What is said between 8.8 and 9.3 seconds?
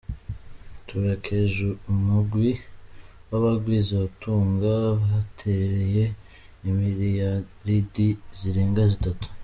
zitatu.